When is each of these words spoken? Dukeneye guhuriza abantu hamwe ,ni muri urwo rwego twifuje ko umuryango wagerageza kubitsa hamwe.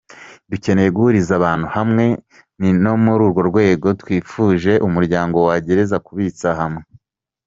Dukeneye 0.49 0.89
guhuriza 0.95 1.31
abantu 1.39 1.67
hamwe 1.75 2.05
,ni 2.59 2.71
muri 3.03 3.21
urwo 3.25 3.41
rwego 3.49 3.87
twifuje 4.01 4.71
ko 4.79 4.83
umuryango 4.87 5.35
wagerageza 5.47 5.97
kubitsa 6.05 6.49
hamwe. 6.61 6.83